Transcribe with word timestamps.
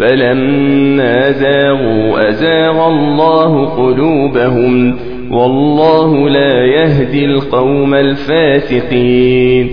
فلما 0.00 1.30
زاغوا 1.30 2.28
أزاغ 2.28 2.86
الله 2.86 3.66
قلوبهم 3.66 4.96
والله 5.30 6.28
لا 6.28 6.64
يهدي 6.64 7.24
القوم 7.24 7.94
الفاسقين 7.94 9.70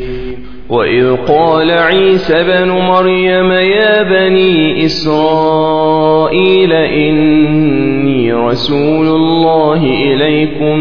وإذ 0.70 1.16
قال 1.16 1.72
عيسى 1.72 2.44
بن 2.44 2.70
مريم 2.70 3.52
يا 3.52 4.04
بني 4.04 4.86
إسرائيل 4.86 6.74
إني 6.74 8.34
رسول 8.34 9.08
الله 9.08 9.84
إليكم 9.84 10.78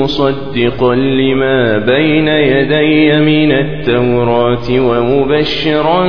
مصدقا 0.00 0.94
لما 0.94 1.78
بين 1.78 2.28
يدي 2.28 3.12
من 3.12 3.52
التوراة 3.52 4.70
ومبشرا 4.70 6.08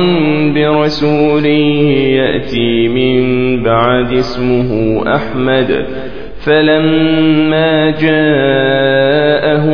برسول 0.54 1.46
يأتي 1.46 2.88
من 2.88 3.62
بعد 3.62 4.12
اسمه 4.12 5.02
أحمد 5.16 5.86
فلما 6.44 7.90
جاءهم 7.90 9.73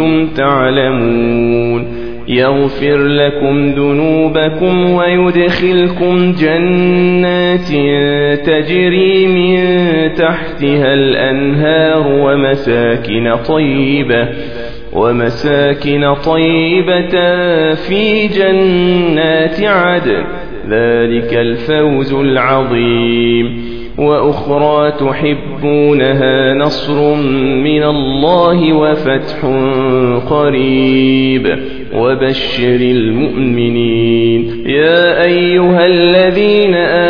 كنتم 0.00 0.26
تعلمون. 0.26 2.00
يغفر 2.28 3.06
لكم 3.06 3.66
ذنوبكم 3.66 4.90
ويدخلكم 4.90 6.32
جنات 6.32 7.68
تجري 8.46 9.26
من 9.26 9.56
تحتها 10.14 10.94
الأنهار 10.94 12.06
ومساكن 12.06 13.34
طيبة 13.48 14.28
ومساكن 14.92 16.14
طيبة 16.14 17.14
في 17.74 18.26
جنات 18.26 19.60
عدن. 19.60 20.24
ذلك 20.70 21.34
الفوز 21.34 22.14
العظيم. 22.14 23.79
وأخرى 24.00 24.92
تحبونها 24.92 26.54
نصر 26.54 27.14
من 27.54 27.82
الله 27.82 28.72
وفتح 28.72 29.44
قريب. 30.30 31.58
وبشر 31.94 32.80
المؤمنين. 32.80 34.64
يا 34.66 35.24
أيها 35.24 35.86
الذين 35.86 36.74
آمنوا 36.74 37.09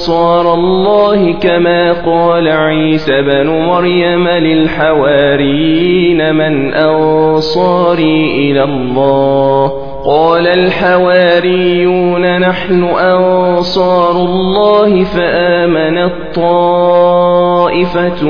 أنصار 0.00 0.54
الله 0.54 1.32
كما 1.32 1.92
قال 1.92 2.48
عيسى 2.48 3.22
بن 3.22 3.46
مريم 3.46 4.28
للحواريين 4.28 6.34
من 6.34 6.74
أنصاري 6.74 8.50
إلى 8.50 8.64
الله. 8.64 9.72
قال 10.06 10.46
الحواريون 10.46 12.38
نحن 12.38 12.84
أنصار 12.84 14.10
الله 14.10 15.04
فآمنت 15.04 16.12
طائفة 16.34 18.24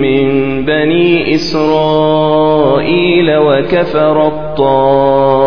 من 0.00 0.64
بني 0.64 1.34
إسرائيل 1.34 3.36
وكفر 3.36 4.26
الطائفة. 4.26 5.46